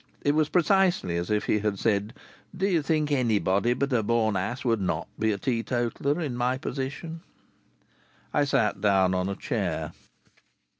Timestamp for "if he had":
1.29-1.77